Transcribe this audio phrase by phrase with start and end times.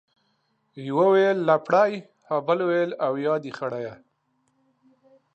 [0.87, 1.91] يوه ويل لپړى،
[2.27, 3.93] ها بل ويل، اويا دي خړيه.